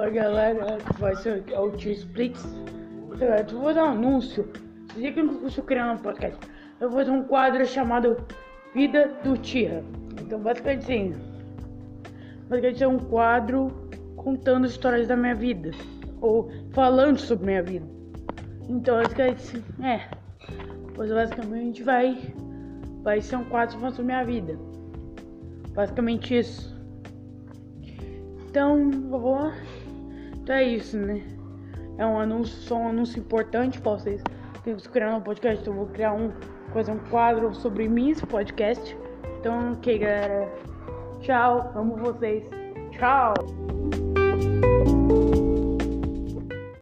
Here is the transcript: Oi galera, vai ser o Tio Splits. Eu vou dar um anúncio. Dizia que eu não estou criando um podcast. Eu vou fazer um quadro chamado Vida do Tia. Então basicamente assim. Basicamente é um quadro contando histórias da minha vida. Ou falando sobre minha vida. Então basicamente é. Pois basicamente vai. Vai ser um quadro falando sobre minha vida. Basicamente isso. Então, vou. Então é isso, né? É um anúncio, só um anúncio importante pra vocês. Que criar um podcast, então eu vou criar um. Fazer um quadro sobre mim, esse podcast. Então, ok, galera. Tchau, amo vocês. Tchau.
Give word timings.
Oi 0.00 0.10
galera, 0.12 0.78
vai 0.98 1.14
ser 1.14 1.44
o 1.58 1.70
Tio 1.72 1.92
Splits. 1.92 2.42
Eu 3.52 3.60
vou 3.60 3.74
dar 3.74 3.84
um 3.84 3.90
anúncio. 3.90 4.50
Dizia 4.94 5.12
que 5.12 5.20
eu 5.20 5.26
não 5.26 5.46
estou 5.46 5.62
criando 5.62 5.92
um 5.92 6.02
podcast. 6.02 6.38
Eu 6.80 6.88
vou 6.88 7.00
fazer 7.00 7.10
um 7.10 7.22
quadro 7.24 7.66
chamado 7.66 8.16
Vida 8.74 9.14
do 9.22 9.36
Tia. 9.36 9.84
Então 10.18 10.40
basicamente 10.40 10.84
assim. 10.84 11.14
Basicamente 12.48 12.82
é 12.82 12.88
um 12.88 12.98
quadro 12.98 13.90
contando 14.16 14.66
histórias 14.66 15.06
da 15.06 15.14
minha 15.14 15.34
vida. 15.34 15.70
Ou 16.22 16.50
falando 16.70 17.18
sobre 17.18 17.44
minha 17.44 17.62
vida. 17.62 17.86
Então 18.70 18.96
basicamente 19.02 19.62
é. 19.82 20.08
Pois 20.94 21.12
basicamente 21.12 21.82
vai. 21.82 22.16
Vai 23.02 23.20
ser 23.20 23.36
um 23.36 23.44
quadro 23.44 23.76
falando 23.76 23.96
sobre 23.96 24.14
minha 24.14 24.24
vida. 24.24 24.58
Basicamente 25.74 26.38
isso. 26.38 26.74
Então, 28.48 28.90
vou. 29.10 29.52
Então 30.50 30.58
é 30.58 30.64
isso, 30.64 30.98
né? 30.98 31.22
É 31.96 32.04
um 32.04 32.18
anúncio, 32.18 32.56
só 32.62 32.74
um 32.74 32.88
anúncio 32.88 33.20
importante 33.20 33.80
pra 33.80 33.92
vocês. 33.92 34.20
Que 34.64 34.74
criar 34.88 35.14
um 35.14 35.20
podcast, 35.20 35.60
então 35.60 35.72
eu 35.72 35.78
vou 35.78 35.86
criar 35.86 36.12
um. 36.12 36.32
Fazer 36.72 36.90
um 36.90 36.98
quadro 37.08 37.54
sobre 37.54 37.88
mim, 37.88 38.10
esse 38.10 38.26
podcast. 38.26 38.98
Então, 39.38 39.74
ok, 39.74 39.98
galera. 39.98 40.52
Tchau, 41.20 41.70
amo 41.76 41.96
vocês. 41.98 42.42
Tchau. 42.90 43.59